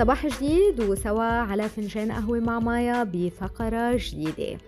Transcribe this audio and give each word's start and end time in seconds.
صباح 0.00 0.26
جديد 0.26 0.80
وسوا 0.80 1.22
على 1.22 1.68
فنجان 1.68 2.12
قهوة 2.12 2.40
مع 2.40 2.58
مايا 2.58 3.04
بفقرة 3.04 3.96
جديدة. 3.96 4.58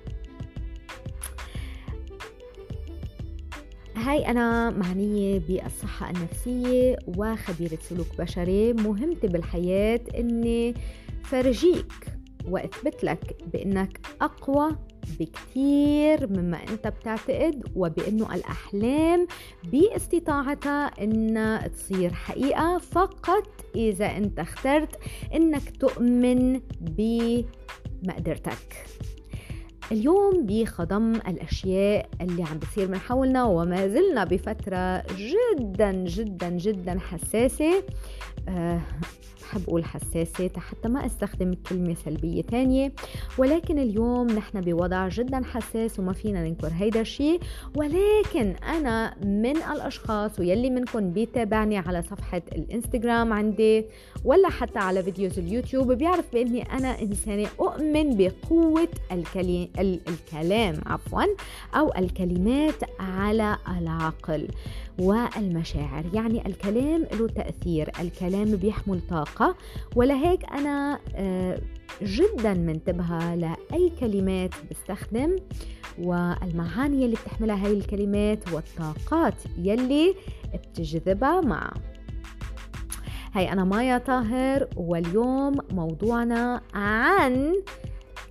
هاي 3.97 4.27
أنا 4.27 4.71
معنية 4.71 5.39
بالصحة 5.39 6.11
النفسية 6.11 6.97
وخبيرة 7.07 7.79
سلوك 7.83 8.07
بشري 8.19 8.73
مهمتي 8.73 9.27
بالحياة 9.27 10.01
إني 10.19 10.75
فرجيك 11.25 11.93
وأثبت 12.45 13.05
لك 13.05 13.37
بإنك 13.53 14.01
أقوى 14.21 14.77
بكثير 15.21 16.31
مما 16.31 16.59
أنت 16.69 16.89
بتعتقد 16.89 17.65
وبأنه 17.77 18.35
الأحلام 18.35 19.27
باستطاعتها 19.65 20.87
انها 20.87 21.69
تصير 21.69 22.13
حقيقة. 22.13 22.79
فقط 22.79 23.49
إذا 23.77 24.17
أنت 24.17 24.39
اخترت 24.39 24.99
إنك 25.35 25.77
تؤمن 25.77 26.61
بمقدرتك. 26.81 28.87
اليوم 29.93 30.47
بخضم 30.47 31.15
الأشياء 31.15 32.09
اللي 32.21 32.43
عم 32.43 32.59
بتصير 32.59 32.89
من 32.89 32.99
حولنا 32.99 33.45
وما 33.45 33.89
زلنا 33.89 34.25
بفترة 34.25 35.03
جدا 35.17 35.93
جدا 35.93 36.49
جدا 36.49 36.99
حساسة. 36.99 37.83
أه 38.49 38.81
بحب 39.53 39.63
أقول 39.69 39.85
حساسة 39.85 40.51
حتى 40.57 40.89
ما 40.89 41.07
أستخدم 41.07 41.55
كلمة 41.69 41.95
سلبية 42.05 42.43
تانية. 42.43 42.93
ولكن 43.39 43.79
اليوم 43.79 44.27
نحن 44.27 44.61
بوضع 44.61 45.09
جدا 45.09 45.43
حساس 45.45 45.99
وما 45.99 46.13
فينا 46.13 46.49
ننكر 46.49 46.71
هيدا 46.79 47.01
الشيء. 47.01 47.41
ولكن 47.77 48.55
أنا 48.77 49.15
من 49.25 49.57
الأشخاص 49.57 50.39
ويلي 50.39 50.71
منكم 50.71 51.11
بيتابعني 51.11 51.79
على 51.79 52.03
صفحة 52.03 52.43
الإنستغرام 52.53 53.33
عندي 53.33 53.85
ولا 54.25 54.49
حتى 54.49 54.79
على 54.79 55.03
فيديوز 55.03 55.39
اليوتيوب 55.39 55.93
بيعرف 55.93 56.33
بأني 56.33 56.63
أنا 56.63 57.03
إنسانة 57.03 57.49
أؤمن 57.61 58.17
بقوة 58.17 58.89
الكلي... 59.13 59.69
الكلام 59.79 60.75
عفوا 60.87 61.23
أو 61.75 61.93
الكلمات 61.99 63.01
على 63.01 63.57
العقل. 63.79 64.49
والمشاعر. 64.99 66.05
يعني 66.15 66.47
الكلام 66.47 67.07
له 67.13 67.27
تأثير 67.29 67.91
الكلام 68.01 68.57
بيحمل 68.57 69.01
طاقة. 69.11 69.57
ولهيك 69.97 70.45
أنا 70.53 70.99
آه، 71.15 71.59
جدا 72.03 72.55
منتبهة 72.55 73.35
لأي 73.35 73.93
كلمات 74.01 74.51
بستخدم 74.71 75.37
والمعاني 75.99 77.05
اللي 77.05 77.17
بتحملها 77.17 77.67
هاي 77.67 77.73
الكلمات 77.73 78.53
والطاقات 78.53 79.35
يلي 79.59 80.15
بتجذبها 80.55 81.41
معها. 81.41 81.75
هاي 83.35 83.53
أنا 83.53 83.65
مايا 83.65 83.99
طاهر 83.99 84.69
واليوم 84.77 85.59
موضوعنا 85.71 86.61
عن 86.75 87.55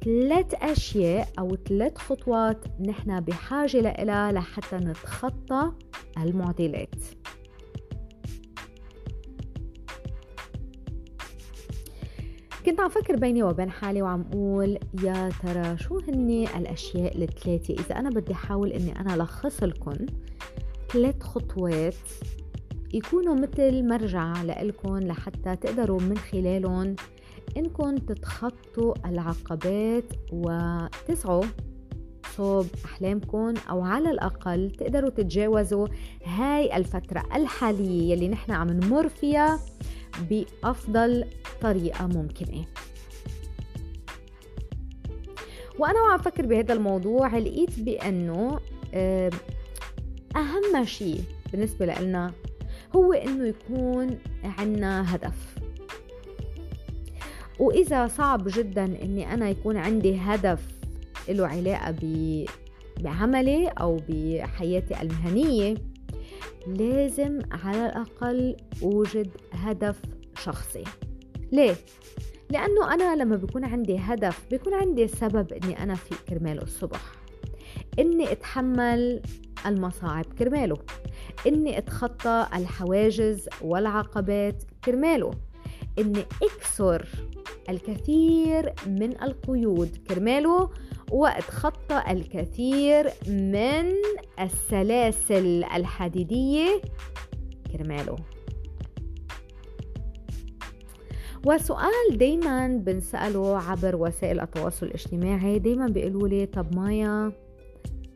ثلاث 0.06 0.54
أشياء 0.54 1.28
أو 1.40 1.56
ثلاث 1.56 1.98
خطوات 1.98 2.66
نحن 2.80 3.20
بحاجة 3.20 4.04
لها 4.04 4.32
لحتى 4.32 4.76
نتخطى 4.76 5.72
المعضلات. 6.18 6.96
كنت 12.66 12.80
عم 12.80 12.90
فكر 12.90 13.16
بيني 13.16 13.44
وبين 13.44 13.70
حالي 13.70 14.02
وعم 14.02 14.22
أقول 14.22 14.78
يا 15.04 15.30
ترى 15.44 15.78
شو 15.78 16.00
هني 16.00 16.58
الأشياء 16.58 17.24
الثلاثة؟ 17.24 17.74
إذا 17.74 18.00
أنا 18.00 18.10
بدي 18.10 18.34
أحاول 18.34 18.72
إني 18.72 19.00
أنا 19.00 19.24
لخص 19.24 19.64
لكم 19.64 19.96
ثلاث 20.94 21.24
خطوات 21.24 21.96
يكونوا 22.94 23.36
مثل 23.36 23.88
مرجع 23.88 24.42
لإلكم 24.42 24.98
لحتى 24.98 25.56
تقدروا 25.56 26.02
من 26.02 26.18
خلالهم 26.18 26.96
إنكم 27.58 27.98
تتخطوا 27.98 28.94
العقبات 29.06 30.14
وتسعوا 30.32 31.44
صوب 32.38 32.68
أحلامكم 32.86 33.54
أو 33.70 33.82
على 33.82 34.12
الأقل 34.12 34.72
تقدروا 34.72 35.10
تتجاوزوا 35.10 35.88
هاي 36.26 36.78
الفترة 36.78 37.24
الحالية 37.36 38.12
يلي 38.12 38.28
نحن 38.28 38.52
عم 38.52 38.70
نمر 38.70 39.10
فيها 39.10 39.60
بأفضل 40.30 41.26
طريقة 41.62 42.08
ممكنة. 42.08 42.66
وأنا 45.80 46.02
وعم 46.02 46.18
فكر 46.18 46.46
بهذا 46.46 46.74
الموضوع 46.74 47.38
لقيت 47.38 47.80
بأنه 47.80 48.60
أهم 50.36 50.86
شيء 50.86 51.24
بالنسبة 51.52 51.86
لنا 51.86 52.34
هو 52.96 53.14
إنه 53.14 53.48
يكون 53.48 54.20
عنا 54.44 55.16
هدف. 55.16 55.61
وإذا 57.60 58.08
صعب 58.08 58.44
جدا 58.48 58.86
إني 58.86 59.34
أنا 59.34 59.50
يكون 59.50 59.78
عندي 59.78 60.16
هدف 60.16 60.68
له 61.30 61.48
علاقة 61.48 61.96
بعملي 63.00 63.68
أو 63.68 64.00
بحياتي 64.10 65.02
المهنية 65.02 65.76
لازم 66.68 67.40
على 67.52 67.86
الأقل 67.86 68.56
أوجد 68.84 69.30
هدف 69.54 70.02
شخصي. 70.38 70.84
ليه؟ 71.52 71.76
لأنه 72.50 72.94
أنا 72.94 73.16
لما 73.24 73.36
بيكون 73.36 73.66
عندي 73.66 73.98
هدف 73.98 74.46
بيكون 74.52 74.74
عندي 74.74 75.08
سبب 75.08 75.54
إني 75.54 75.84
أنا 75.84 75.96
في 75.96 76.16
كرماله 76.30 76.62
الصبح. 76.62 77.02
إني 78.00 78.32
أتحمل 78.32 79.22
المصاعب 79.66 80.26
كرماله. 80.40 80.78
إني 81.48 81.78
أتخطى 81.78 82.48
الحواجز 82.56 83.50
والعقبات 83.62 84.64
كرماله. 84.86 85.32
إني 86.00 86.26
أكسر 86.44 87.08
الكثير 87.72 88.74
من 88.88 89.22
القيود. 89.24 89.98
كرماله 90.10 90.70
واتخطى 91.12 92.04
الكثير 92.10 93.10
من 93.28 93.94
السلاسل 94.40 95.64
الحديدية. 95.64 96.82
كرماله. 97.72 98.16
وسؤال 101.46 102.18
دايما 102.18 102.68
بنسأله 102.68 103.58
عبر 103.58 103.96
وسائل 103.96 104.40
التواصل 104.40 104.86
الاجتماعي. 104.86 105.60
دايما 105.60 105.88
بيقولوا 105.88 106.28
لي 106.28 106.46
طب 106.46 106.76
مايا 106.76 107.32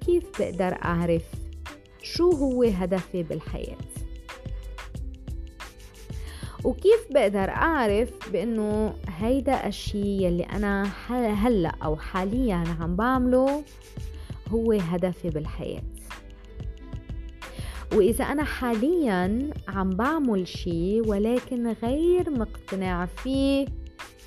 كيف 0.05 0.23
بقدر 0.39 0.77
أعرف 0.85 1.25
شو 2.01 2.29
هو 2.29 2.63
هدفي 2.63 3.23
بالحياة؟ 3.23 3.94
وكيف 6.65 7.07
بقدر 7.11 7.49
أعرف 7.49 8.31
بأنه 8.31 8.93
هيدا 9.07 9.67
الشي 9.67 10.23
يلي 10.23 10.43
أنا 10.43 10.83
هلأ 11.45 11.71
أو 11.83 11.95
حاليا 11.95 12.63
عم 12.79 12.95
بعمله 12.95 13.63
هو 14.49 14.71
هدفي 14.71 15.29
بالحياة. 15.29 15.83
وإذا 17.93 18.25
أنا 18.25 18.43
حاليا 18.43 19.49
عم 19.67 19.89
بعمل 19.89 20.47
شي 20.47 21.01
ولكن 21.01 21.75
غير 21.83 22.29
مقتنع 22.29 23.05
فيه 23.05 23.65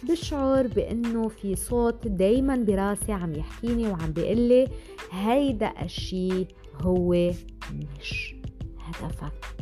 بشعر 0.08 0.66
بأنه 0.66 1.28
في 1.28 1.56
صوت 1.56 2.06
دايما 2.06 2.56
براسي 2.56 3.12
عم 3.12 3.34
يحكيني 3.34 3.88
وعم 3.88 4.12
بيقلي 4.12 4.68
هيدا 5.10 5.72
الشي 5.82 6.46
هو 6.82 7.30
مش 7.72 8.34
هدفك. 8.78 9.57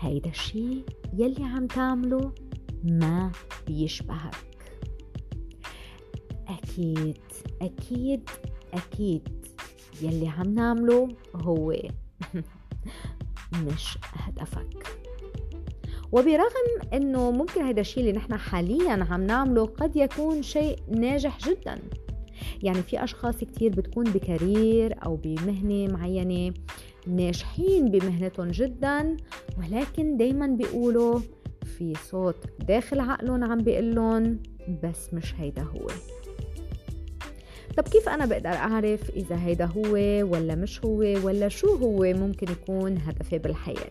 هيدا 0.00 0.30
الشي 0.30 0.82
يلي 1.16 1.44
عم 1.44 1.66
تعمله 1.66 2.32
ما 2.84 3.32
بيشبهك. 3.66 4.34
أكيد 6.48 7.18
أكيد 7.62 8.30
أكيد 8.74 9.28
يلي 10.02 10.28
عم 10.28 10.54
نعمله 10.54 11.08
هو 11.34 11.76
مش 13.66 13.98
هدفك. 14.12 14.86
وبرغم 16.12 16.92
إنه 16.92 17.30
ممكن 17.30 17.62
هذا 17.62 17.80
الشيء 17.80 18.00
اللي 18.00 18.12
نحن 18.12 18.36
حاليا 18.36 19.06
عم 19.10 19.26
نعمله 19.26 19.66
قد 19.66 19.96
يكون 19.96 20.42
شيء 20.42 20.78
ناجح 20.88 21.38
جدا. 21.38 21.78
يعني 22.62 22.82
في 22.82 23.04
أشخاص 23.04 23.36
كتير 23.36 23.70
بتكون 23.70 24.04
بكارير 24.04 25.04
أو 25.04 25.16
بمهنة 25.16 25.92
معينة 25.92 26.54
ناجحين 27.06 27.90
بمهنتهم 27.90 28.48
جدا 28.48 29.16
ولكن 29.58 30.16
دايما 30.16 30.46
بيقولوا 30.46 31.20
في 31.64 31.94
صوت 32.10 32.36
داخل 32.68 33.00
عقلهم 33.00 33.44
عم 33.44 33.58
بيقلن 33.58 34.38
بس 34.82 35.14
مش 35.14 35.34
هيدا 35.34 35.62
هو. 35.62 35.86
طب 37.76 37.88
كيف 37.88 38.08
أنا 38.08 38.26
بقدر 38.26 38.50
أعرف 38.50 39.10
إذا 39.10 39.36
هيدا 39.44 39.64
هو 39.64 39.92
ولا 40.32 40.54
مش 40.54 40.84
هو 40.84 40.98
ولا 40.98 41.48
شو 41.48 41.74
هو 41.74 42.02
ممكن 42.02 42.52
يكون 42.52 42.98
هدفي 42.98 43.38
بالحياة؟ 43.38 43.90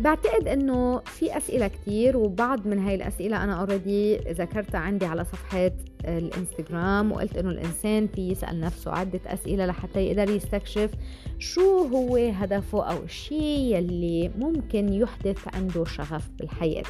بعتقد 0.00 0.48
إنه 0.48 0.98
في 1.00 1.36
أسئلة 1.36 1.68
كتير 1.68 2.16
وبعض 2.16 2.66
من 2.66 2.78
هاي 2.78 2.94
الأسئلة 2.94 3.44
أنا 3.44 3.60
اوريدي 3.60 4.16
ذكرتها 4.16 4.78
عندي 4.78 5.06
على 5.06 5.24
صفحات 5.24 5.74
الإنستغرام 6.04 7.12
وقلت 7.12 7.36
إنه 7.36 7.50
الإنسان 7.50 8.06
في 8.06 8.28
يسأل 8.30 8.60
نفسه 8.60 8.90
عدة 8.90 9.20
أسئلة 9.26 9.66
لحتى 9.66 10.00
يقدر 10.00 10.30
يستكشف 10.30 10.90
شو 11.38 11.84
هو 11.84 12.16
هدفه 12.16 12.84
أو 12.84 13.02
الشيء 13.02 13.76
يلي 13.76 14.30
ممكن 14.38 14.92
يحدث 14.92 15.54
عنده 15.54 15.84
شغف 15.84 16.30
بالحياة. 16.38 16.84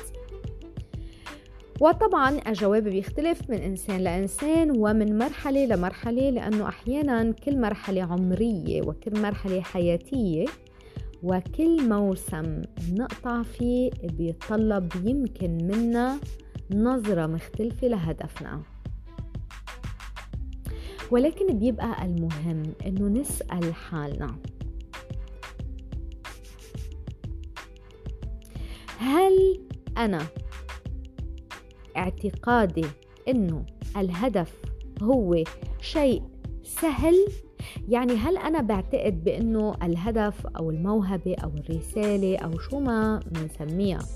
وطبعا 1.80 2.40
الجواب 2.46 2.84
بيختلف 2.84 3.50
من 3.50 3.56
إنسان 3.56 4.00
لإنسان 4.00 4.70
ومن 4.76 5.18
مرحلة 5.18 5.66
لمرحلة 5.66 6.30
لأنه 6.30 6.68
أحيانا 6.68 7.32
كل 7.32 7.60
مرحلة 7.60 8.02
عمرية 8.02 8.82
وكل 8.82 9.22
مرحلة 9.22 9.60
حياتية 9.60 10.44
وكل 11.22 11.88
موسم 11.88 12.62
نقطع 12.92 13.42
فيه 13.42 13.90
بيتطلب 14.02 14.92
يمكن 15.04 15.50
منا 15.50 16.18
نظرة 16.70 17.26
مختلفة 17.26 17.88
لهدفنا. 17.88 18.62
ولكن 21.14 21.58
بيبقى 21.58 22.04
المهم 22.04 22.62
إنه 22.86 23.20
نسأل 23.20 23.74
حالنا. 23.74 24.36
هل 28.98 29.60
أنا 29.98 30.22
اعتقادي 31.96 32.86
إنه 33.28 33.66
الهدف 33.96 34.52
هو 35.02 35.44
شيء 35.80 36.22
سهل؟ 36.62 37.14
يعني 37.88 38.12
هل 38.14 38.36
أنا 38.36 38.60
بعتقد 38.60 39.24
بإنه 39.24 39.74
الهدف 39.82 40.46
أو 40.46 40.70
الموهبة 40.70 41.34
أو 41.44 41.50
الرسالة 41.50 42.36
أو 42.38 42.58
شو 42.58 42.80
ما 42.80 43.20
بنسميها؟ 43.26 44.06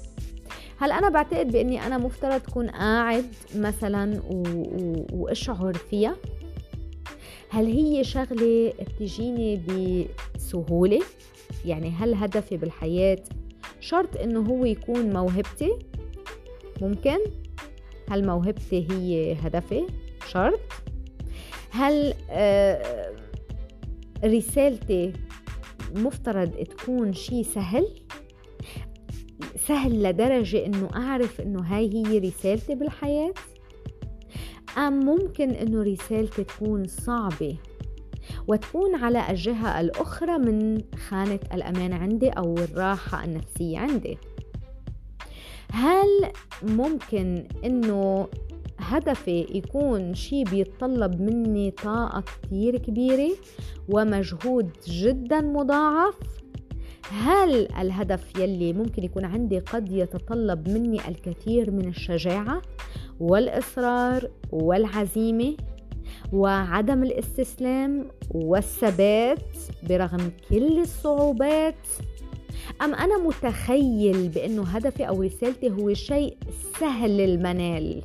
هل 0.79 0.93
أنا 0.93 1.09
بعتقد 1.09 1.53
بإني 1.53 1.87
أنا 1.87 1.99
مفترض 1.99 2.41
كون 2.41 2.71
قاعد 2.71 3.27
مثلا 3.57 4.23
و... 4.31 4.43
و... 4.49 5.07
وأشعر 5.13 5.75
فيها؟ 5.75 6.17
هل 7.51 7.67
هي 7.67 8.05
شغلة 8.05 8.73
بتجيني 8.81 9.61
بسهولة؟ 10.37 11.01
يعني 11.65 11.91
هل 11.91 12.15
هدفي 12.15 12.57
بالحياة 12.57 13.19
شرط 13.81 14.17
إنه 14.17 14.41
هو 14.41 14.65
يكون 14.65 15.11
موهبتي؟ 15.11 15.79
ممكن. 16.83 17.19
هل 18.11 18.27
موهبتي 18.27 18.87
هي 18.91 19.33
هدفي؟ 19.33 19.87
شرط. 20.29 20.61
هل 21.71 22.15
آه، 22.31 23.13
رسالتي 24.25 25.13
مفترض 25.97 26.51
تكون 26.51 27.13
شيء 27.13 27.43
سهل؟ 27.43 27.89
سهل 29.67 30.03
لدرجة 30.03 30.67
إنه 30.67 30.89
أعرف 30.97 31.41
إنه 31.41 31.61
هاي 31.61 31.91
هي 31.95 32.19
رسالتي 32.19 32.75
بالحياة؟ 32.75 33.35
ام 34.79 34.93
ممكن 34.93 35.51
إنه 35.51 35.83
رسالتي 35.83 36.45
تكون 36.45 36.87
صعبة 36.87 37.57
وتكون 38.49 38.95
على 38.95 39.31
الجهة 39.31 39.81
الأخرى 39.81 40.39
من 40.39 40.83
خانة 41.09 41.41
الأمان 41.55 41.93
عندي 41.93 42.29
أو 42.31 42.55
الراحة 42.55 43.25
النفسية 43.25 43.79
عندي. 43.79 44.19
هل 45.73 46.33
ممكن 46.63 47.49
إنه 47.65 48.29
هدفي 48.79 49.47
يكون 49.55 50.15
شيء 50.15 50.45
بيتطلب 50.45 51.21
مني 51.21 51.71
طاقة 51.71 52.25
كتير 52.43 52.79
كبيرة 52.79 53.31
ومجهود 53.89 54.71
جدا 54.89 55.41
مضاعف؟ 55.41 56.15
هل 57.11 57.73
الهدف 57.73 58.39
يلي 58.39 58.73
ممكن 58.73 59.05
يكون 59.05 59.25
عندي 59.25 59.59
قد 59.59 59.93
يتطلب 59.93 60.69
مني 60.69 61.09
الكثير 61.09 61.71
من 61.71 61.89
الشجاعة؟ 61.89 62.63
والإصرار 63.21 64.31
والعزيمة 64.53 65.57
وعدم 66.33 67.03
الاستسلام 67.03 68.09
والثبات 68.31 69.57
برغم 69.89 70.31
كل 70.49 70.79
الصعوبات. 70.79 71.89
أم 72.83 72.95
أنا 72.95 73.19
متخيل 73.19 74.29
بأنه 74.29 74.63
هدفي 74.63 75.09
أو 75.09 75.23
رسالتي 75.23 75.71
هو 75.71 75.95
شيء 75.95 76.37
سهل 76.81 77.21
المنال 77.21 78.03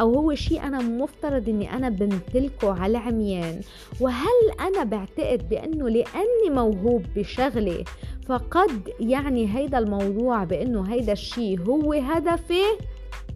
أو 0.00 0.14
هو 0.14 0.34
شيء 0.34 0.62
أنا 0.62 0.78
مفترض 0.78 1.48
أني 1.48 1.72
أنا 1.72 1.88
بمتلكه 1.88 2.72
على 2.72 2.98
عميان؟ 2.98 3.60
وهل 4.00 4.50
أنا 4.60 4.84
بعتقد 4.84 5.48
بأنه 5.48 5.88
لأني 5.88 6.50
موهوب 6.50 7.02
بشغلة 7.16 7.84
فقد 8.26 8.88
يعني 9.00 9.56
هيدا 9.56 9.78
الموضوع 9.78 10.44
بأنه 10.44 10.82
هيدا 10.82 11.12
الشيء 11.12 11.60
هو 11.60 11.92
هدفي؟ 11.92 12.62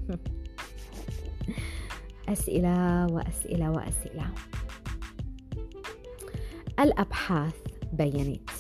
أسئلة 2.29 3.07
وأسئلة 3.07 3.71
وأسئلة. 3.71 4.27
الأبحاث 6.81 7.55
بينت 7.93 8.51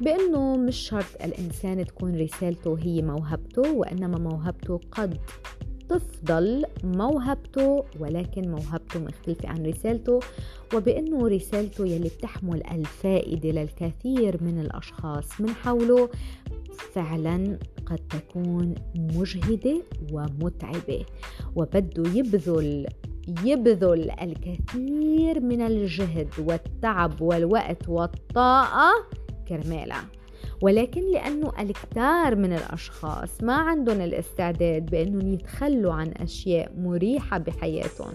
بأنه 0.00 0.56
مش 0.56 0.76
شرط 0.76 1.22
الإنسان 1.24 1.84
تكون 1.84 2.20
رسالته 2.20 2.78
هي 2.82 3.02
موهبته 3.02 3.72
وإنما 3.72 4.18
موهبته 4.18 4.80
قد 4.92 5.18
تفضل 5.88 6.64
موهبته 6.84 7.84
ولكن 8.00 8.50
موهبته 8.50 9.00
مختلفة 9.00 9.48
عن 9.48 9.66
رسالته 9.66 10.20
وبأنه 10.74 11.28
رسالته 11.28 11.86
يلي 11.86 12.08
بتحمل 12.08 12.66
الفائدة 12.66 13.50
للكثير 13.50 14.42
من 14.42 14.60
الأشخاص 14.60 15.40
من 15.40 15.50
حوله. 15.50 16.08
فعلا 16.80 17.58
قد 17.86 17.98
تكون 17.98 18.74
مجهدة 18.94 19.82
ومتعبة 20.12 21.04
وبده 21.56 22.10
يبذل 22.10 22.86
يبذل 23.44 24.10
الكثير 24.10 25.40
من 25.40 25.60
الجهد 25.60 26.28
والتعب 26.38 27.20
والوقت 27.20 27.88
والطاقة 27.88 28.90
كرمالها 29.48 30.04
ولكن 30.64 31.10
لأنه 31.12 31.52
الكثار 31.58 32.36
من 32.36 32.52
الأشخاص 32.52 33.42
ما 33.42 33.54
عندهم 33.54 34.00
الاستعداد 34.00 34.86
بأنهم 34.86 35.28
يتخلوا 35.34 35.92
عن 35.92 36.12
أشياء 36.16 36.72
مريحة 36.78 37.38
بحياتهم 37.38 38.14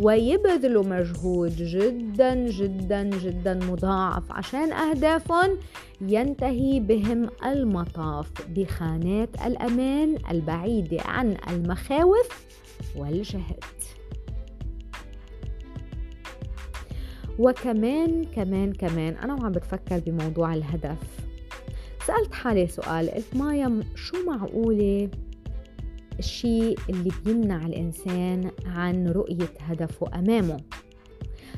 ويبذلوا 0.00 0.84
مجهود 0.84 1.56
جدا 1.56 2.34
جدا 2.34 3.02
جدا 3.02 3.54
مضاعف 3.54 4.32
عشان 4.32 4.72
أهدافهم 4.72 5.58
ينتهي 6.00 6.80
بهم 6.80 7.30
المطاف 7.44 8.30
بخانات 8.48 9.28
الأمان 9.46 10.16
البعيدة 10.30 11.02
عن 11.02 11.36
المخاوف 11.50 12.46
والجهد. 12.96 13.64
وكمان 17.38 18.24
كمان 18.24 18.72
كمان 18.72 19.14
أنا 19.14 19.34
وعم 19.34 19.52
بتفكر 19.52 19.98
بموضوع 19.98 20.54
الهدف. 20.54 21.27
سألت 22.08 22.34
حالي 22.34 22.66
سؤال 22.66 23.10
قلت 23.10 23.36
مايا 23.36 23.82
شو 23.94 24.16
معقولة 24.26 25.10
الشيء 26.18 26.78
اللي 26.88 27.10
بيمنع 27.24 27.66
الإنسان 27.66 28.50
عن 28.66 29.08
رؤية 29.08 29.48
هدفه 29.60 30.18
أمامه؟ 30.18 30.56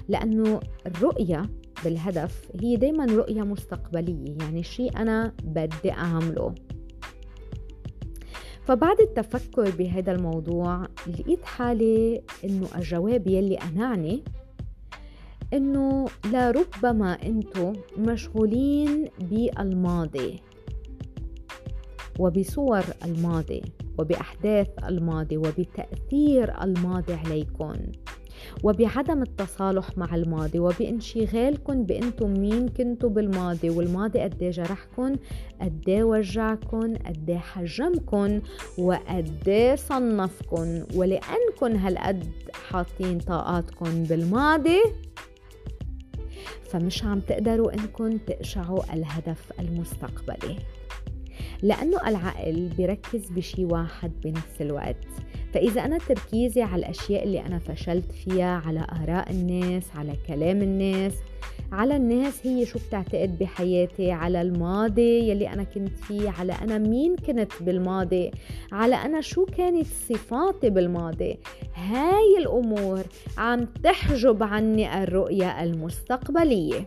لأنه 0.08 0.60
الرؤية 0.86 1.42
بالهدف 1.84 2.50
هي 2.60 2.76
دايما 2.76 3.04
رؤية 3.04 3.42
مستقبلية 3.42 4.36
يعني 4.40 4.62
شيء 4.62 4.96
أنا 4.96 5.32
بدي 5.44 5.92
أعمله. 5.92 6.54
فبعد 8.64 9.00
التفكر 9.00 9.70
بهذا 9.70 10.12
الموضوع 10.12 10.88
لقيت 11.06 11.44
حالي 11.44 12.22
إنه 12.44 12.66
الجواب 12.76 13.26
يلي 13.26 13.56
أنعني 13.56 14.22
إنه 15.52 16.06
لربما 16.24 17.12
أنتم 17.22 17.72
مشغولين 17.98 19.08
بالماضي 19.20 20.40
وبصور 22.18 22.82
الماضي 23.04 23.62
وبأحداث 23.98 24.68
الماضي 24.88 25.36
وبتأثير 25.36 26.62
الماضي 26.62 27.14
عليكم 27.14 27.74
وبعدم 28.64 29.22
التصالح 29.22 29.98
مع 29.98 30.14
الماضي 30.14 30.58
وبانشغالكم 30.58 31.82
بأنتم 31.82 32.30
مين 32.30 32.68
كنتوا 32.68 33.10
بالماضي 33.10 33.70
والماضي 33.70 34.20
قد 34.20 34.38
جرحكم 34.38 35.16
قد 35.60 35.90
وجعكم 35.90 36.94
قد 36.94 37.32
حجمكم 37.32 38.40
وقد 38.78 39.74
صنفكم 39.88 40.82
ولأنكم 40.94 41.76
هالقد 41.76 42.24
حاطين 42.70 43.18
طاقاتكم 43.18 44.04
بالماضي 44.04 44.80
فمش 46.70 47.04
عم 47.04 47.20
تقدروا 47.20 47.72
انكم 47.74 48.16
تقشعوا 48.18 48.94
الهدف 48.94 49.52
المستقبلي. 49.60 50.56
لأنه 51.62 52.08
العقل 52.08 52.68
بيركز 52.76 53.30
بشي 53.30 53.64
واحد 53.64 54.12
بنفس 54.24 54.60
الوقت. 54.60 54.96
فإذا 55.54 55.84
أنا 55.84 55.98
تركيزي 55.98 56.62
على 56.62 56.80
الأشياء 56.80 57.24
اللي 57.24 57.40
أنا 57.46 57.58
فشلت 57.58 58.12
فيها 58.12 58.62
على 58.66 58.86
آراء 59.02 59.30
الناس 59.30 59.84
على 59.96 60.12
كلام 60.26 60.62
الناس 60.62 61.12
على 61.72 61.96
الناس 61.96 62.46
هي 62.46 62.66
شو 62.66 62.78
بتعتقد 62.78 63.38
بحياتي 63.38 64.12
على 64.12 64.42
الماضي 64.42 65.30
يلي 65.30 65.48
أنا 65.48 65.64
كنت 65.64 65.98
فيه 65.98 66.30
على 66.30 66.52
أنا 66.52 66.78
مين 66.78 67.16
كنت 67.16 67.52
بالماضي 67.60 68.30
على 68.72 68.94
أنا 68.94 69.20
شو 69.20 69.44
كانت 69.44 69.86
صفاتي 69.86 70.70
بالماضي. 70.70 71.38
هاي 71.74 72.38
الأمور 72.38 73.02
عم 73.38 73.64
تحجب 73.64 74.42
عني 74.42 75.02
الرؤية 75.02 75.62
المستقبلية. 75.62 76.86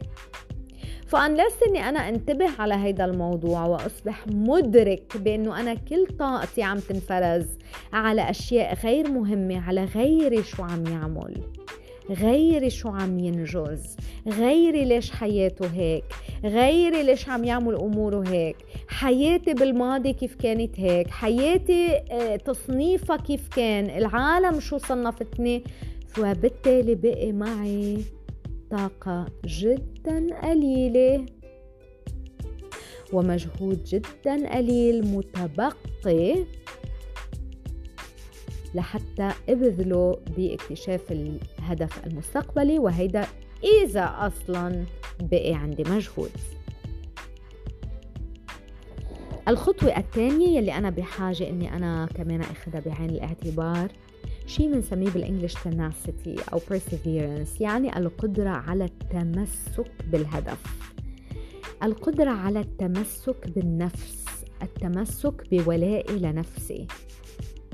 فأنلس 1.08 1.54
إني 1.68 1.90
أنا 1.90 2.10
انتبه 2.10 2.50
على 2.60 2.74
هيدا 2.74 3.06
الموضوع 3.06 3.66
وأصبح 3.66 4.28
مدرك 4.28 5.18
بأنه 5.18 5.60
أنا 5.60 5.74
كل 5.74 6.08
طاقتي 6.20 6.64
عم 6.64 6.80
تنفرز 6.80 7.46
على 7.94 8.30
أشياء 8.30 8.76
غير 8.84 9.12
مهمة 9.12 9.62
على 9.68 9.86
غيري 9.86 10.44
شو 10.44 10.64
عم 10.64 10.84
يعمل. 10.88 11.63
غيري 12.10 12.70
شو 12.70 12.90
عم 12.90 13.20
ينجز 13.20 13.98
غيري 14.28 14.86
ليش 14.86 15.12
حياته 15.12 15.68
هيك 15.68 16.04
غيري 16.44 17.04
ليش 17.04 17.30
عم 17.30 17.44
يعمل 17.44 17.76
أموره 17.76 18.24
هيك 18.28 18.56
حياتي 18.88 19.54
بالماضي 19.54 20.14
كيف 20.14 20.36
كانت 20.36 20.80
هيك 20.80 21.08
حياتي 21.08 22.02
آه، 22.12 22.36
تصنيفها 22.36 23.18
كيف 23.18 23.48
كان 23.48 23.90
العالم 23.98 24.60
شو 24.60 24.78
صنفتني؟ 24.78 25.64
فبالتالي 26.08 26.96
بقي 26.96 27.32
معي 27.32 27.98
طاقة 28.72 29.26
جدا 29.46 30.40
قليلة. 30.42 31.26
ومجهود 33.14 33.84
جدا 33.84 34.56
قليل 34.56 35.08
متبقي. 35.08 36.36
لحتى 38.76 39.32
ابذله 39.50 40.18
باكتشاف 40.38 41.12
الهدف 41.12 42.08
المستقبلي 42.08 42.80
وهيدا 42.80 43.28
إذا 43.84 44.16
أصلا 44.18 44.86
بقي 45.20 45.54
عندي 45.54 45.84
مجهود. 45.84 46.32
الخطوة 49.48 49.98
الثانية 49.98 50.58
يلي 50.58 50.78
أنا 50.78 50.90
بحاجة 50.90 51.50
إني 51.50 51.76
أنا 51.76 52.06
كمان 52.16 52.42
أخذها 52.42 52.80
بعين 52.80 53.10
الاعتبار 53.10 53.92
شيء 54.46 54.74
بنسميه 54.74 55.10
بالإنجلش 55.10 55.56
tenacity 55.56 56.54
أو 56.54 56.60
perseverance 56.60 57.62
يعني 57.62 57.98
القدرة 57.98 58.50
على 58.50 58.86
التمسك 58.86 59.92
بالهدف. 60.12 60.64
القدرة 61.84 62.30
على 62.30 62.60
التمسك 62.60 63.48
بالنفس 63.48 64.26
التمسك 64.62 65.48
بولائي 65.52 66.20
لنفسي. 66.20 66.88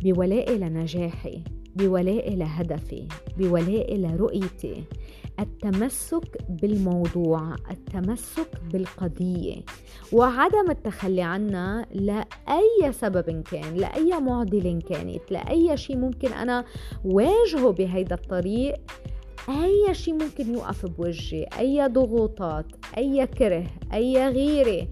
بولائي 0.04 0.58
لنجاحي 0.58 1.44
بولائي 1.76 2.36
لهدفي 2.36 3.08
بولائي 3.38 3.98
لرؤيتي 3.98 4.84
التمسك 5.40 6.38
بالموضوع 6.50 7.56
التمسك 7.72 8.48
بالقضية. 8.74 9.56
وعدم 10.12 10.72
التخلي 10.72 11.22
عنها 11.22 11.86
لأي 11.92 12.92
سبب 12.92 13.44
كان 13.52 13.76
لأي 13.76 14.20
معضلة 14.20 14.80
كانت 14.90 15.32
لأي 15.32 15.78
شيء 15.78 15.98
ممكن 15.98 16.34
أنا 16.34 16.66
واجهه 17.06 17.72
بهيدا 17.72 18.16
الطريق. 18.16 18.76
أي 19.50 19.94
شيء 19.94 20.14
ممكن 20.14 20.54
يوقف 20.54 20.86
بوجهي 20.86 21.46
أي 21.60 21.88
ضغوطات 21.88 22.66
أي 22.98 23.28
كره 23.28 23.68
أي 23.94 24.28
غيرة. 24.28 24.88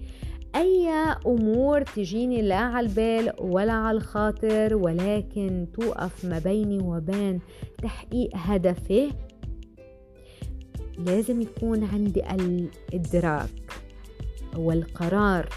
أي 0.56 0.88
أمور 1.26 1.82
تجيني 1.82 2.42
لا 2.42 2.56
على 2.56 2.86
البال 2.86 3.32
ولا 3.38 3.72
على 3.72 3.96
الخاطر 3.96 4.74
ولكن 4.74 5.66
توقف 5.74 6.24
ما 6.24 6.38
بيني 6.38 6.78
وبين 6.78 7.40
تحقيق 7.82 8.30
هدفي 8.34 9.10
لازم 10.98 11.40
يكون 11.40 11.84
عندي 11.84 12.22
الإدراك 12.30 13.50
والقرار 14.56 15.48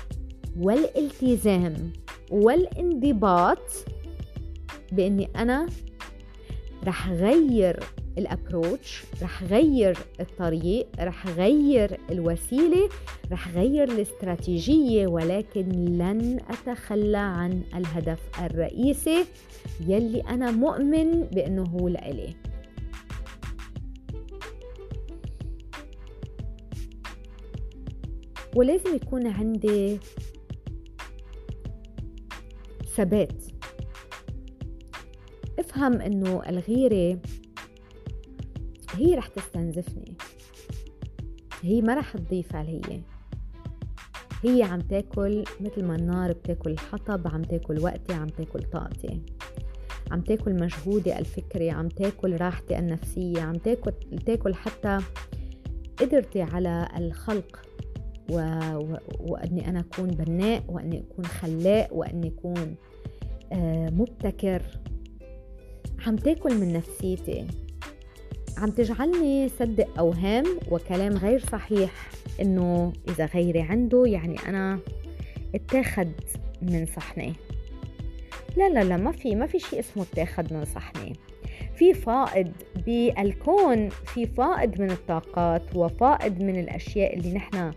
والالتزام 0.59 1.93
والانضباط 2.31 3.59
بإني 4.91 5.29
أنا 5.35 5.67
رح 6.87 7.09
غير 7.09 7.79
الابروتش 8.17 9.03
رح 9.21 9.43
غير 9.43 9.97
الطريق 10.19 10.87
رح 10.99 11.27
غير 11.27 11.97
الوسيلة 12.11 12.89
رح 13.31 13.49
غير 13.49 13.83
الاستراتيجية 13.83 15.07
ولكن 15.07 15.69
لن 15.97 16.39
أتخلى 16.49 17.17
عن 17.17 17.61
الهدف 17.75 18.19
الرئيسي 18.41 19.25
يلي 19.87 20.21
أنا 20.21 20.51
مؤمن 20.51 21.23
بأنه 21.23 21.63
هو 21.63 21.87
لإلي. 21.87 22.35
ولازم 28.55 28.95
يكون 28.95 29.27
عندي 29.27 29.99
ثبات. 32.95 33.43
افهم 35.59 36.01
إنه 36.01 36.41
الغيرة 36.49 37.19
هي 38.95 39.15
رح 39.15 39.27
تستنزفني. 39.27 40.13
هي 41.61 41.81
ما 41.81 41.95
رح 41.95 42.17
تضيف 42.17 42.55
علي. 42.55 43.01
هي 44.43 44.63
عم 44.63 44.79
تاكل 44.79 45.43
مثل 45.61 45.85
ما 45.85 45.95
النار 45.95 46.31
بتاكل 46.31 46.71
الحطب 46.71 47.27
عم 47.27 47.41
تاكل 47.41 47.79
وقتي 47.79 48.13
عم 48.13 48.27
تاكل 48.27 48.63
طاقتي. 48.63 49.21
عم 50.11 50.21
تاكل 50.21 50.53
مجهودي 50.53 51.19
الفكري 51.19 51.69
عم 51.69 51.87
تاكل 51.87 52.37
راحتي 52.37 52.79
النفسية 52.79 53.41
عم 53.41 53.53
تاكل, 53.53 53.91
تاكل 54.25 54.55
حتى 54.55 54.97
قدرتي 55.97 56.41
على 56.41 56.87
الخلق 56.97 57.61
و... 58.31 58.35
و... 58.75 58.97
وأني 59.19 59.69
أنا 59.69 59.79
أكون 59.79 60.09
بناء 60.09 60.63
وأني 60.67 60.99
أكون 60.99 61.25
خلاق 61.25 61.93
وأني 61.93 62.27
أكون 62.27 62.75
آه 63.51 63.89
مبتكر. 63.89 64.61
عم 66.07 66.15
تاكل 66.15 66.59
من 66.59 66.73
نفسيتي. 66.73 67.47
عم 68.57 68.69
تجعلني 68.69 69.49
صدق 69.49 69.99
أوهام 69.99 70.45
وكلام 70.71 71.17
غير 71.17 71.39
صحيح. 71.39 71.91
إنه 72.41 72.93
إذا 73.09 73.25
غيري 73.25 73.61
عنده 73.61 74.03
يعني 74.05 74.35
أنا 74.47 74.79
اتاخد 75.55 76.11
من 76.61 76.85
صحني 76.85 77.33
لا 78.57 78.69
لا 78.69 78.83
لا 78.83 78.97
ما 78.97 79.11
في 79.11 79.35
ما 79.35 79.45
في 79.45 79.59
شيء 79.59 79.79
اسمه 79.79 80.03
اتاخد 80.13 80.53
من 80.53 80.65
صحني 80.65 81.13
في 81.75 81.93
فائض 81.93 82.51
بالكون 82.85 83.89
في 83.89 84.25
فائض 84.27 84.81
من 84.81 84.91
الطاقات 84.91 85.75
وفائض 85.75 86.41
من 86.41 86.59
الأشياء 86.59 87.17
اللي 87.17 87.33
نحن 87.33 87.71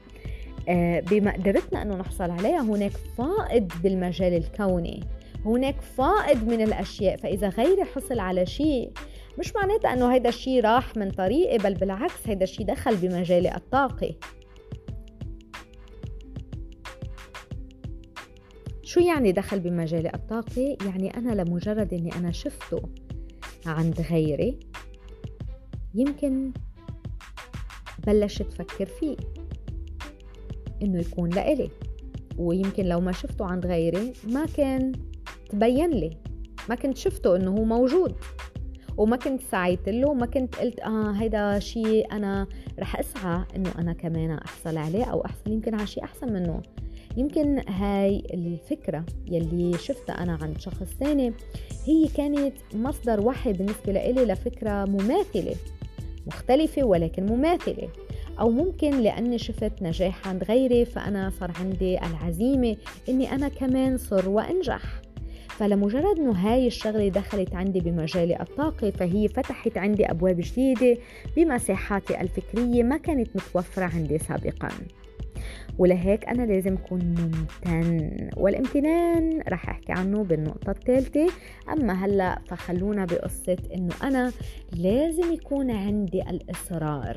آه، 0.69 1.01
بمقدرتنا 1.01 1.83
أنه 1.83 1.97
نحصل 1.97 2.31
عليها. 2.31 2.61
هناك 2.61 2.93
فائض 3.19 3.73
بالمجال 3.83 4.35
الكوني. 4.35 5.01
هناك 5.45 5.81
فائض 5.81 6.49
من 6.49 6.61
الأشياء. 6.61 7.17
فإذا 7.17 7.49
غيري 7.49 7.85
حصل 7.85 8.19
على 8.19 8.47
شيء 8.47 8.91
مش 9.39 9.55
معناتها 9.55 9.93
انه 9.93 10.13
هيدا 10.15 10.29
الشيء 10.29 10.65
راح 10.65 10.97
من 10.97 11.11
طريقي 11.11 11.59
بل 11.59 11.75
بالعكس 11.75 12.27
هيدا 12.27 12.45
الشيء 12.45 12.67
دخل 12.67 12.97
بمجالي 12.97 13.55
الطاقي. 13.55 14.15
شو 18.83 19.01
يعني 19.01 19.33
دخل 19.33 19.61
بمجالي 19.61 20.11
الطاقي؟ 20.15 20.77
يعني 20.87 21.17
أنا 21.17 21.43
لمجرد 21.43 21.95
إني 21.95 22.15
أنا 22.17 22.33
شفته 22.33 22.83
عند 23.67 24.01
غيري 24.01 24.61
يمكن 25.95 26.53
بلشت 28.07 28.53
فكر 28.53 28.87
فيه 28.87 29.17
إنه 30.83 31.01
يكون 31.01 31.31
لإلي. 31.31 31.71
ويمكن 32.39 32.85
لو 32.85 33.01
ما 33.01 33.13
شفته 33.13 33.45
عند 33.45 33.67
غيري 33.67 34.13
ما 34.25 34.47
كان 34.47 34.93
تبين 35.51 35.91
لي 35.91 36.17
ما 36.69 36.75
كنت 36.75 36.97
شفته 36.97 37.37
إنه 37.37 37.51
هو 37.51 37.65
موجود. 37.65 38.15
وما 38.97 39.17
كنت 39.17 39.41
سعيت 39.53 39.89
له 39.89 40.09
وما 40.09 40.27
كنت 40.27 40.55
قلت 40.55 40.81
آه 40.81 41.11
هيدا 41.11 41.59
شيء 41.59 42.13
أنا 42.13 42.47
رح 42.79 42.99
أسعى 42.99 43.45
إنه 43.57 43.71
أنا 43.79 43.93
كمان 43.93 44.31
أحصل 44.31 44.77
عليه 44.77 45.05
أو 45.05 45.25
أحصل 45.25 45.51
يمكن 45.51 45.75
على 45.75 45.87
شيء 45.87 46.05
أحسن 46.05 46.33
منه. 46.33 46.63
يمكن 47.17 47.69
هاي 47.69 48.23
الفكرة 48.35 49.05
يلي 49.27 49.79
شفتها 49.79 50.23
أنا 50.23 50.39
عند 50.43 50.59
شخص 50.59 50.83
ثاني 51.01 51.33
هي 51.85 52.09
كانت 52.17 52.55
مصدر 52.75 53.27
وحي 53.27 53.53
بالنسبة 53.53 53.93
لإلي 53.93 54.25
لفكرة 54.25 54.85
مماثلة 54.85 55.55
مختلفة 56.27 56.85
ولكن 56.85 57.27
مماثلة. 57.27 57.89
أو 58.41 58.51
ممكن 58.51 59.01
لأني 59.01 59.39
شفت 59.39 59.83
نجاح 59.83 60.29
عند 60.29 60.45
غيري 60.45 60.85
فأنا 60.85 61.31
صار 61.41 61.53
عندي 61.61 61.99
العزيمة 61.99 62.77
إني 63.09 63.33
أنا 63.33 63.49
كمان 63.49 63.97
صر 63.97 64.29
وأنجح. 64.29 65.04
فلمجرد 65.59 66.19
إنه 66.19 66.33
هاي 66.33 66.67
الشغلة 66.67 67.09
دخلت 67.09 67.55
عندي 67.55 67.81
بمجالي 67.81 68.41
الطاقة 68.41 68.91
فهي 68.91 69.29
فتحت 69.29 69.79
عندي 69.79 70.11
أبواب 70.11 70.37
جديدة 70.41 70.99
بمساحاتي 71.37 72.21
الفكرية 72.21 72.83
ما 72.83 72.97
كانت 72.97 73.29
متوفرة 73.37 73.85
عندي 73.85 74.19
سابقا. 74.19 74.69
ولهيك 75.79 76.29
أنا 76.29 76.43
لازم 76.43 76.75
أكون 76.75 77.01
ممتن 77.05 78.31
والامتنان 78.37 79.43
رح 79.49 79.69
أحكي 79.69 79.93
عنه 79.93 80.25
بالنقطة 80.25 80.71
الثالثة. 80.71 81.27
أما 81.73 82.05
هلأ 82.05 82.39
فخلونا 82.47 83.05
بقصة 83.05 83.59
إنه 83.75 83.95
أنا 84.03 84.33
لازم 84.73 85.33
يكون 85.33 85.71
عندي 85.71 86.23
الإصرار 86.23 87.17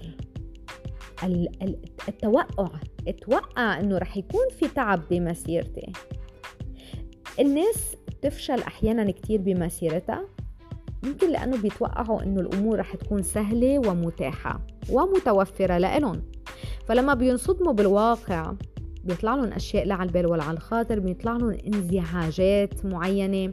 التوقع 2.08 2.70
أتوقع 3.08 3.80
إنه 3.80 3.98
رح 3.98 4.18
يكون 4.18 4.50
في 4.60 4.68
تعب 4.68 5.02
بمسيرتي. 5.10 5.92
الناس 7.40 7.96
بتفشل 8.08 8.60
أحيانا 8.60 9.12
كتير 9.12 9.42
بمسيرتها 9.42 10.26
يمكن 11.04 11.32
لأنه 11.32 11.62
بيتوقعوا 11.62 12.24
إنه 12.24 12.42
الأمور 12.42 12.80
رح 12.80 12.96
تكون 12.96 13.24
سهلة 13.24 13.80
ومتاحة 13.80 14.60
ومتوفرة 14.90 15.78
لإلهم. 15.78 16.22
فلما 16.88 17.14
بينصدموا 17.14 17.74
بالواقع 17.74 18.54
بيطلع 19.04 19.36
لهم 19.36 19.54
أشياء 19.54 19.86
لا 19.86 19.96
على 19.96 20.08
البال 20.08 20.26
ولا 20.26 20.44
على 20.44 20.58
الخاطر 20.58 21.00
بيطلع 21.00 21.38
لهم 21.38 21.58
انزعاجات 21.74 22.86
معينة 22.86 23.52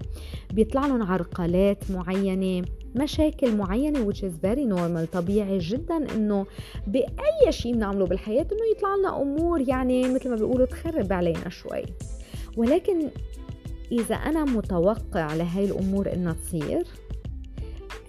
بيطلع 0.52 0.86
لهم 0.86 1.02
عرقلات 1.02 1.90
معينة 1.90 2.66
مشاكل 2.96 3.56
معينة 3.56 4.10
which 4.10 4.16
is 4.16 4.32
very 4.46 4.74
normal 4.76 5.12
طبيعي 5.12 5.58
جدا 5.58 5.96
إنه 6.14 6.46
بأي 6.86 7.52
شيء 7.52 7.74
بنعمله 7.74 8.06
بالحياة 8.06 8.42
إنه 8.52 8.76
يطلع 8.76 8.94
لنا 8.96 9.22
أمور 9.22 9.68
يعني 9.68 10.14
مثل 10.14 10.30
ما 10.30 10.36
بيقولوا 10.36 10.66
تخرب 10.66 11.12
علينا 11.12 11.48
شوي. 11.48 11.82
ولكن 12.56 13.10
إذا 13.92 14.14
أنا 14.14 14.44
متوقع 14.44 15.34
لهي 15.34 15.64
الأمور 15.64 16.12
إنها 16.12 16.32
تصير 16.32 16.86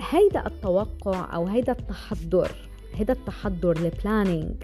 هيدا 0.09 0.47
التوقع 0.47 1.35
أو 1.35 1.47
هيدا 1.47 1.71
التحضر 1.71 2.51
هيدا 2.93 3.13
التحضر 3.13 3.77
البلانينج 3.77 4.63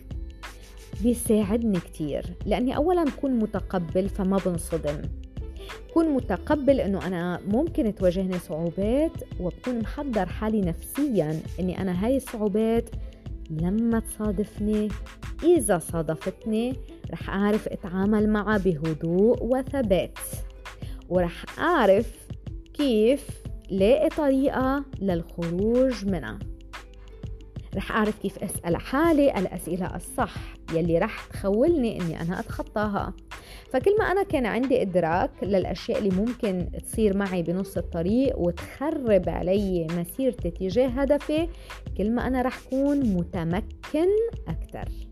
بيساعدني 1.04 1.80
كتير. 1.80 2.26
لأني 2.46 2.76
أولا 2.76 3.04
بكون 3.04 3.32
متقبل 3.32 4.10
فما 4.10 4.38
بنصدم. 4.46 5.02
بكون 5.90 6.06
متقبل 6.06 6.80
إنه 6.80 7.08
أنا 7.08 7.40
ممكن 7.48 7.96
تواجهني 7.96 8.40
صعوبات 8.40 9.12
وبكون 9.40 9.80
محضر 9.80 10.26
حالي 10.26 10.62
نفسيا 10.62 11.40
إني 11.60 11.82
أنا 11.82 12.06
هاي 12.06 12.18
الصعوبات 12.18 12.90
لما 13.50 14.00
تصادفني 14.00 14.90
إذا 15.44 15.80
صادفتني 15.80 16.76
رح 17.12 17.30
أعرف 17.30 17.68
أتعامل 17.68 18.30
معها 18.30 18.58
بهدوء 18.58 19.38
وثبات. 19.44 20.18
ورح 21.12 21.60
أعرف 21.60 22.28
كيف 22.74 23.30
لاقي 23.70 24.10
طريقة 24.10 24.86
للخروج 25.02 26.06
منها. 26.06 26.40
رح 27.76 27.92
أعرف 27.92 28.20
كيف 28.20 28.44
أسأل 28.44 28.78
حالي 28.78 29.38
الأسئلة 29.38 29.96
الصح 29.96 30.34
يلي 30.74 31.00
رح 31.00 31.26
تخولني 31.26 32.02
إني 32.02 32.22
أنا 32.22 32.40
أتخطاها. 32.40 33.14
فكل 33.70 33.98
ما 34.00 34.06
أنا 34.12 34.24
كان 34.24 34.46
عندي 34.46 34.82
إدراك 34.82 35.32
للأشياء 35.44 36.00
اللي 36.00 36.16
ممكن 36.16 36.70
تصير 36.84 37.18
معي 37.18 37.44
بنص 37.44 37.78
الطريق 37.78 38.40
وتخرب 38.40 39.30
علي 39.30 39.88
مسيرتي 39.98 40.52
تجاه 40.52 40.88
هدفي 40.88 41.48
كل 41.98 42.12
ما 42.12 42.28
أنا 42.28 42.42
رح 42.42 42.60
كون 42.70 43.00
متمكن 43.00 44.08
أكثر 44.48 45.11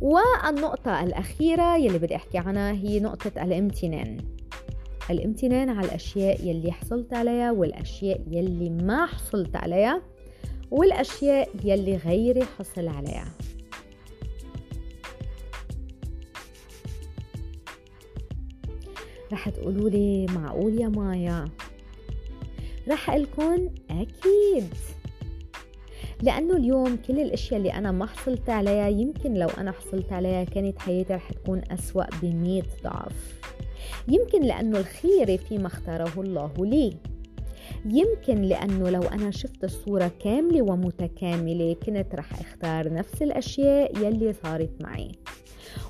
والنقطة 0.00 1.02
الأخيرة 1.02 1.76
يلي 1.76 1.98
بدي 1.98 2.16
أحكي 2.16 2.38
عنها 2.38 2.72
هي 2.72 3.00
نقطة 3.00 3.42
الامتنان. 3.42 4.16
الامتنان 5.10 5.68
على 5.68 5.86
الأشياء 5.86 6.46
يلي 6.46 6.72
حصلت 6.72 7.14
عليها 7.14 7.52
والأشياء 7.52 8.20
يلي 8.30 8.70
ما 8.70 9.06
حصلت 9.06 9.56
عليها 9.56 10.02
والأشياء 10.70 11.48
يلي 11.64 11.96
غيري 11.96 12.44
حصل 12.44 12.88
عليها. 12.88 13.32
رح 19.32 19.48
تقولوا 19.48 19.88
لي 19.88 20.26
معقول 20.26 20.80
يا 20.80 20.88
مايا؟ 20.88 21.44
رح 22.88 23.10
أقلكن 23.10 23.70
أكيد. 23.90 24.74
لأنه 26.22 26.56
اليوم 26.56 26.96
كل 26.96 27.20
الأشياء 27.20 27.58
اللي 27.58 27.72
أنا 27.74 27.92
ما 27.92 28.06
حصلت 28.06 28.50
عليها 28.50 28.88
يمكن 28.88 29.34
لو 29.34 29.48
أنا 29.58 29.72
حصلت 29.72 30.12
عليها 30.12 30.44
كانت 30.44 30.78
حياتي 30.78 31.14
رح 31.14 31.32
تكون 31.32 31.62
أسوأ 31.70 32.04
بمئة 32.22 32.66
ضعف. 32.84 33.40
يمكن 34.08 34.42
لأنه 34.42 34.78
الخير 34.78 35.36
فيما 35.36 35.66
اختاره 35.66 36.20
الله 36.20 36.52
لي. 36.58 36.96
يمكن 37.84 38.42
لأنه 38.42 38.90
لو 38.90 39.02
أنا 39.02 39.30
شفت 39.30 39.64
الصورة 39.64 40.10
كاملة 40.20 40.62
ومتكاملة 40.62 41.76
كنت 41.86 42.14
رح 42.14 42.40
أختار 42.40 42.92
نفس 42.92 43.22
الأشياء 43.22 43.98
يلي 43.98 44.32
صارت 44.32 44.70
معي. 44.80 45.12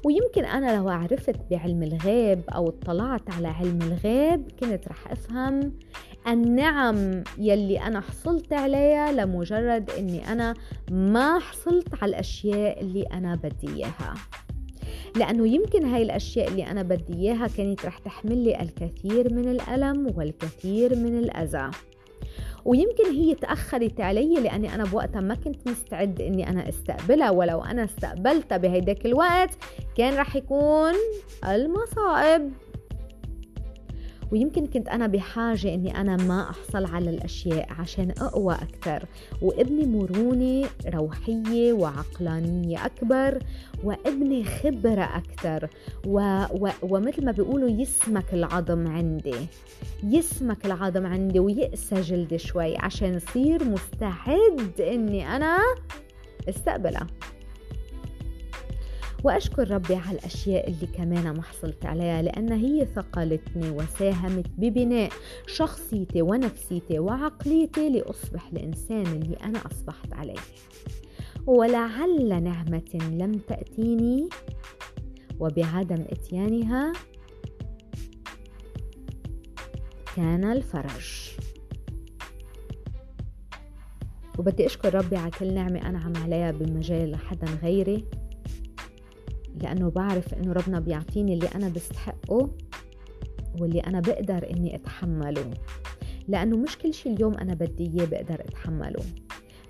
ويمكن 0.04 0.44
أنا 0.44 0.76
لو 0.76 0.88
عرفت 0.88 1.36
بعلم 1.50 1.82
الغيب 1.82 2.40
أو 2.54 2.68
اطلعت 2.68 3.30
على 3.30 3.48
علم 3.48 3.78
الغيب 3.82 4.42
كنت 4.60 4.88
رح 4.88 5.10
أفهم 5.12 5.72
النعم 6.28 7.24
يلي 7.38 7.80
أنا 7.80 8.00
حصلت 8.00 8.52
عليها 8.52 9.12
لمجرد 9.12 9.90
أني 9.90 10.32
أنا 10.32 10.54
ما 10.90 11.38
حصلت 11.38 11.88
على 12.02 12.10
الأشياء 12.10 12.80
اللي 12.80 13.02
أنا 13.02 13.34
بدي 13.34 13.76
إياها. 13.76 14.14
لأنه 15.16 15.48
يمكن 15.48 15.84
هاي 15.86 16.02
الأشياء 16.02 16.48
اللي 16.48 16.66
أنا 16.66 16.82
بدي 16.82 17.14
إياها 17.14 17.46
كانت 17.56 17.86
رح 17.86 17.98
تحمل 17.98 18.38
لي 18.38 18.60
الكثير 18.60 19.34
من 19.34 19.48
الألم 19.48 20.14
والكثير 20.16 20.96
من 20.96 21.18
الأذى. 21.18 21.70
ويمكن 22.64 23.04
هي 23.10 23.34
تأخرت 23.34 24.00
علي 24.00 24.34
لأني 24.34 24.74
أنا 24.74 24.84
بوقتها 24.84 25.20
ما 25.20 25.34
كنت 25.34 25.68
مستعد 25.68 26.20
إني 26.20 26.48
أنا 26.48 26.68
أستقبلها 26.68 27.30
ولو 27.30 27.64
أنا 27.64 27.84
استقبلتها 27.84 28.58
بهيداك 28.58 29.06
الوقت 29.06 29.50
كان 29.96 30.14
رح 30.14 30.36
يكون 30.36 30.92
المصائب. 31.48 32.52
ويمكن 34.32 34.66
كنت 34.66 34.88
أنا 34.88 35.06
بحاجة 35.06 35.74
إني 35.74 36.00
أنا 36.00 36.16
ما 36.16 36.50
أحصل 36.50 36.84
على 36.84 37.10
الأشياء 37.10 37.68
عشان 37.78 38.10
أقوى 38.10 38.54
أكثر. 38.54 39.04
وابني 39.42 39.86
مرونة 39.86 40.68
روحية 40.86 41.72
وعقلانية 41.72 42.86
أكبر 42.86 43.38
وابني 43.84 44.44
خبرة 44.44 45.02
أكثر 45.02 45.68
و... 46.06 46.44
و... 46.50 46.68
ومثل 46.82 47.24
ما 47.24 47.32
بيقولوا 47.32 47.68
يسمك 47.68 48.34
العظم 48.34 48.86
عندي. 48.86 49.46
يسمك 50.04 50.66
العظم 50.66 51.06
عندي 51.06 51.38
ويقسى 51.40 52.00
جلدي 52.00 52.38
شوي 52.38 52.76
عشان 52.76 53.14
يصير 53.14 53.64
مستعد 53.64 54.80
إني 54.80 55.36
أنا 55.36 55.58
استقبلها 56.48 57.06
وأشكر 59.24 59.70
ربي 59.70 59.94
على 59.94 60.18
الأشياء 60.18 60.68
اللي 60.70 60.86
كمان 60.86 61.30
ما 61.30 61.42
حصلت 61.42 61.86
عليها 61.86 62.22
لأن 62.22 62.52
هي 62.52 62.86
ثقلتني 62.86 63.70
وساهمت 63.70 64.46
ببناء 64.58 65.10
شخصيتي 65.46 66.22
ونفسيتي 66.22 66.98
وعقليتي 66.98 67.88
لأصبح 67.88 68.48
الإنسان 68.52 69.06
اللي 69.06 69.36
أنا 69.36 69.58
أصبحت 69.72 70.12
عليه. 70.12 70.40
ولعل 71.46 72.42
نعمة 72.42 72.98
لم 73.10 73.32
تأتيني 73.48 74.28
وبعدم 75.40 76.04
إتيانها 76.10 76.92
كان 80.16 80.44
الفرج. 80.44 81.30
وبدي 84.38 84.66
أشكر 84.66 84.94
ربي 84.94 85.16
على 85.16 85.30
كل 85.30 85.54
نعمة 85.54 85.88
أنعم 85.88 86.12
عليها 86.16 86.50
بالمجال 86.50 87.10
لحدا 87.10 87.46
غيري. 87.62 88.04
لأنه 89.62 89.90
بعرف 89.90 90.34
إنه 90.34 90.52
ربنا 90.52 90.80
بيعطيني 90.80 91.34
اللي 91.34 91.48
أنا 91.54 91.68
بستحقه 91.68 92.50
واللي 93.60 93.80
أنا 93.80 94.00
بقدر 94.00 94.50
إني 94.50 94.76
أتحمله. 94.76 95.50
لأنه 96.28 96.56
مش 96.56 96.78
كل 96.78 96.94
شي 96.94 97.08
اليوم 97.08 97.34
أنا 97.34 97.54
بدي 97.54 97.90
إياه 97.94 98.06
بقدر 98.06 98.40
أتحمله. 98.40 99.02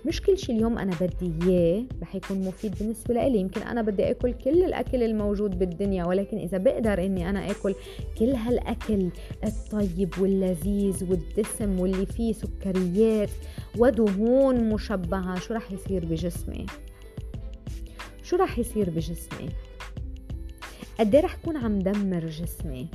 مش 0.06 0.22
كل 0.22 0.38
شي 0.38 0.52
اليوم 0.52 0.78
أنا 0.78 0.92
بدي 1.00 1.32
إياه 1.42 1.84
رح 2.02 2.14
يكون 2.14 2.44
مفيد 2.44 2.74
بالنسبة 2.78 3.14
لي 3.14 3.38
يمكن 3.38 3.62
أنا 3.62 3.82
بدي 3.82 4.10
أكل 4.10 4.32
كل 4.32 4.64
الأكل 4.64 5.02
الموجود 5.02 5.58
بالدنيا 5.58 6.04
ولكن 6.04 6.38
إذا 6.38 6.58
بقدر 6.58 7.04
إني 7.04 7.30
أنا 7.30 7.50
أكل 7.50 7.74
كل 8.18 8.30
هالأكل 8.30 9.08
الطيب 9.44 10.14
واللذيذ 10.18 11.10
والدسم 11.10 11.80
واللي 11.80 12.06
فيه 12.06 12.32
سكريات 12.32 13.30
ودهون 13.78 14.68
مشبعة 14.68 15.38
شو 15.38 15.54
رح 15.54 15.72
يصير 15.72 16.04
بجسمي؟ 16.04 16.66
شو 18.22 18.36
رح 18.36 18.58
يصير 18.58 18.90
بجسمي؟ 18.90 19.48
قد 21.00 21.16
رح 21.16 21.36
كون 21.44 21.56
عم 21.56 21.78
دمر 21.78 22.26
جسمي؟ 22.26 22.88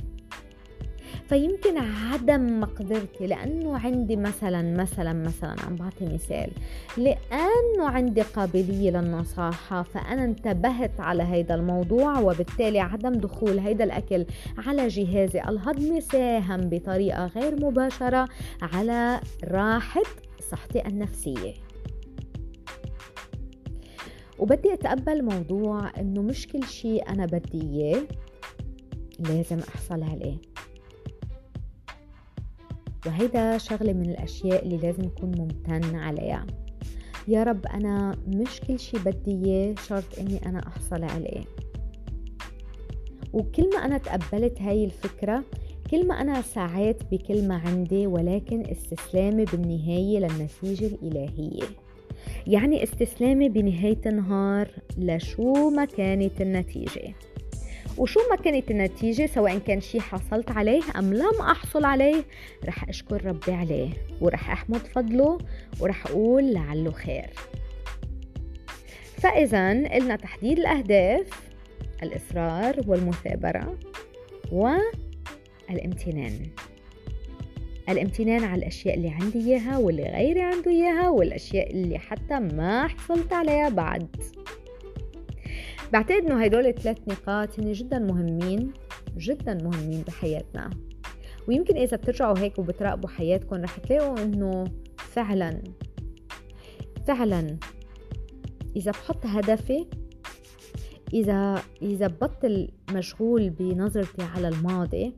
فيمكن 1.28 1.78
عدم 1.78 2.60
مقدرتي 2.60 3.26
لأنه 3.26 3.78
عندي 3.78 4.16
مثلا 4.16 4.76
مثلا 4.76 5.12
مثلا 5.12 5.54
عم 5.66 5.76
بعطي 5.76 6.04
مثال 6.14 6.50
لأنه 6.96 7.88
عندي 7.88 8.22
قابلية 8.22 8.90
للنصاحه 8.90 9.82
فأنا 9.82 10.24
انتبهت 10.24 11.00
على 11.00 11.22
هيدا 11.22 11.54
الموضوع 11.54 12.18
وبالتالي 12.18 12.80
عدم 12.80 13.12
دخول 13.12 13.58
هيدا 13.58 13.84
الأكل 13.84 14.26
على 14.58 14.88
جهازي. 14.88 15.40
الهضمي 15.40 16.00
ساهم 16.00 16.60
بطريقة 16.60 17.26
غير 17.26 17.64
مباشرة 17.64 18.28
على 18.62 19.20
راحة 19.44 20.02
صحتي 20.50 20.86
النفسية. 20.86 21.65
وبدي 24.38 24.72
أتقبل 24.72 25.24
موضوع 25.24 26.00
إنه 26.00 26.22
مش 26.22 26.46
كل 26.46 26.64
شيء 26.64 27.08
أنا 27.08 27.26
بدي 27.26 27.62
إياه 27.62 28.02
لازم 29.18 29.58
أحصل 29.58 30.02
عليه. 30.02 30.36
وهيدا 33.06 33.58
شغلة 33.58 33.92
من 33.92 34.10
الأشياء 34.10 34.64
اللي 34.64 34.76
لازم 34.76 35.04
أكون 35.04 35.32
ممتن 35.38 35.96
عليها. 35.96 36.46
يا 37.28 37.42
رب 37.42 37.66
أنا 37.66 38.16
مش 38.28 38.60
كل 38.60 38.78
شي 38.78 38.98
بدي 38.98 39.30
إياه 39.30 39.74
شرط 39.88 40.18
إني 40.18 40.46
أنا 40.46 40.66
أحصل 40.66 41.04
عليه. 41.04 41.44
وكل 43.32 43.70
ما 43.74 43.84
أنا 43.84 43.98
تقبلت 43.98 44.62
هاي 44.62 44.84
الفكرة 44.84 45.44
كل 45.90 46.06
ما 46.06 46.20
أنا 46.20 46.42
سعيت 46.42 47.02
بكل 47.12 47.48
ما 47.48 47.54
عندي 47.54 48.06
ولكن 48.06 48.64
استسلامي 48.66 49.44
بالنهاية 49.44 50.18
للنتيجة 50.18 50.86
الإلهية. 50.86 51.85
يعني 52.46 52.82
استسلامي 52.82 53.48
بنهاية 53.48 54.00
النهار 54.06 54.68
لشو 54.98 55.70
ما 55.70 55.84
كانت 55.84 56.40
النتيجة. 56.40 57.14
وشو 57.98 58.20
ما 58.30 58.36
كانت 58.36 58.70
النتيجة 58.70 59.26
سواء 59.26 59.58
كان 59.58 59.80
شي 59.80 60.00
حصلت 60.00 60.50
عليه 60.50 60.82
أم 60.98 61.14
لم 61.14 61.40
أحصل 61.40 61.84
عليه 61.84 62.24
رح 62.64 62.88
أشكر 62.88 63.24
ربي 63.24 63.52
عليه 63.52 63.88
ورح 64.20 64.50
أحمد 64.50 64.78
فضله 64.78 65.38
ورح 65.80 66.06
أقول 66.06 66.52
لعله 66.52 66.90
خير. 66.90 67.30
فإذا 69.16 69.88
قلنا 69.88 70.16
تحديد 70.16 70.58
الأهداف 70.58 71.50
الإصرار 72.02 72.80
والمثابرة 72.86 73.78
والامتنان. 74.52 76.46
الامتنان 77.88 78.44
على 78.44 78.58
الأشياء 78.58 78.94
اللي 78.94 79.08
عندي 79.08 79.38
إياها 79.38 79.78
واللي 79.78 80.02
غيري 80.02 80.42
عنده 80.42 80.70
إياها 80.70 81.08
والأشياء 81.08 81.70
اللي 81.70 81.98
حتى 81.98 82.38
ما 82.38 82.88
حصلت 82.88 83.32
عليها 83.32 83.68
بعد. 83.68 84.16
بعتقد 85.92 86.24
إنه 86.24 86.44
هدول 86.44 86.66
الثلاث 86.66 86.98
نقاط 87.08 87.60
هن 87.60 87.72
جدا 87.72 87.98
مهمين 87.98 88.72
جدا 89.16 89.54
مهمين 89.54 90.02
بحياتنا. 90.02 90.70
ويمكن 91.48 91.76
إذا 91.76 91.96
بترجعوا 91.96 92.38
هيك 92.38 92.58
وبتراقبوا 92.58 93.08
حياتكم 93.08 93.56
رح 93.56 93.78
تلاقوا 93.78 94.22
إنه 94.22 94.64
فعلا 94.96 95.62
فعلا 97.06 97.56
إذا 98.76 98.90
بحط 98.90 99.26
هدفي 99.26 99.86
إذا 101.14 101.62
إذا 101.82 102.06
ببطل 102.06 102.68
مشغول 102.92 103.50
بنظرتي 103.50 104.22
على 104.22 104.48
الماضي 104.48 105.14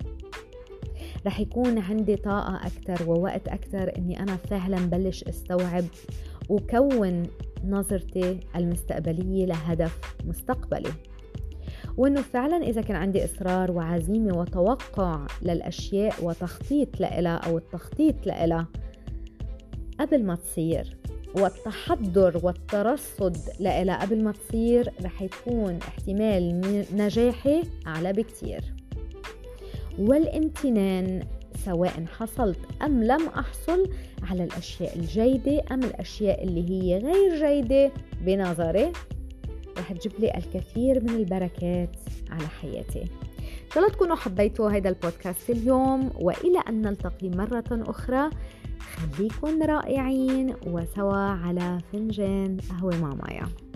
رح 1.29 1.41
يكون 1.41 1.79
عندي 1.79 2.17
طاقة 2.17 2.61
أكتر 2.67 3.11
ووقت 3.11 3.49
أكتر 3.49 3.97
إني 3.99 4.21
أنا 4.21 4.37
فعلا 4.37 4.77
بلش 4.77 5.25
أستوعب 5.25 5.85
وكون 6.49 7.23
نظرتي 7.65 8.41
المستقبلية 8.57 9.47
لهدف 9.47 10.15
مستقبلي. 10.25 10.93
وإنه 11.97 12.23
فعلا 12.23 12.57
إذا 12.57 12.83
كان 12.83 12.97
عندي 12.97 13.25
إصرار 13.25 13.71
وعزيمة 13.71 14.39
وتوقع 14.39 15.27
للأشياء 15.43 16.25
وتخطيط 16.25 17.01
لها 17.01 17.37
أو 17.37 17.59
التخطيط 17.59 18.27
لها 18.27 18.67
قبل 20.01 20.25
ما 20.25 20.35
تصير 20.35 20.97
والتحضر 21.35 22.41
والترصد 22.43 23.37
لها 23.61 24.03
قبل 24.03 24.25
ما 24.25 24.33
تصير 24.33 24.93
رح 25.03 25.23
يكون 25.23 25.79
احتمال 25.89 26.61
نجاحي 26.97 27.63
أعلى 27.87 28.13
بكتير. 28.13 28.78
والامتنان 29.99 31.23
سواء 31.65 32.05
حصلت 32.19 32.59
أم 32.83 33.05
لم 33.05 33.27
أحصل 33.27 33.91
على 34.23 34.45
الأشياء 34.45 34.99
الجيدة 34.99 35.63
أم 35.71 35.83
الأشياء 35.83 36.45
اللي 36.45 36.71
هي 36.71 36.99
غير 36.99 37.49
جيدة 37.49 37.93
بنظري 38.21 38.93
رح 39.79 39.93
تجيب 39.93 40.13
لي 40.19 40.35
الكثير 40.35 41.03
من 41.05 41.11
البركات 41.11 41.97
على 42.31 42.49
حياتي. 42.49 43.03
إن 43.03 43.71
شاء 43.75 43.83
الله 43.85 43.95
تكونوا 43.95 44.17
حبيتوا 44.17 44.71
هذا 44.71 44.89
البودكاست 44.89 45.51
اليوم 45.51 46.11
وإلى 46.21 46.59
أن 46.69 46.83
نلتقي 46.83 47.29
مرة 47.29 47.65
أخرى 47.71 48.31
خليكن 48.79 49.63
رائعين 49.63 50.55
وسوا 50.67 51.17
على 51.17 51.79
فنجان 51.93 52.57
قهوة 52.71 52.97
مع 52.97 53.15
مايا. 53.15 53.68